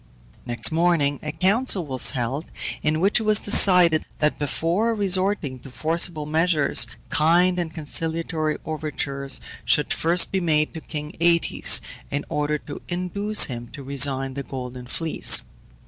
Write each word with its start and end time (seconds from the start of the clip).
Next 0.47 0.71
morning 0.71 1.19
a 1.21 1.31
council 1.31 1.85
was 1.85 2.09
held, 2.09 2.45
in 2.81 2.99
which 2.99 3.19
it 3.19 3.23
was 3.23 3.39
decided, 3.39 4.03
that 4.17 4.39
before 4.39 4.95
resorting 4.95 5.59
to 5.59 5.69
forcible 5.69 6.25
measures 6.25 6.87
kind 7.09 7.59
and 7.59 7.71
conciliatory 7.71 8.57
overtures 8.65 9.39
should 9.63 9.93
first 9.93 10.31
be 10.31 10.39
made 10.41 10.73
to 10.73 10.81
king 10.81 11.11
Aëtes 11.21 11.81
in 12.09 12.25
order 12.29 12.57
to 12.57 12.81
induce 12.87 13.43
him 13.43 13.67
to 13.73 13.83
resign 13.83 14.33
the 14.33 14.41
Golden 14.41 14.87
Fleece. 14.87 15.43